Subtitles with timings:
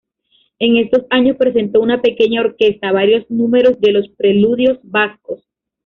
[0.57, 5.43] En estos años presentó en pequeña orquesta varios números de los "Preludios Vascos".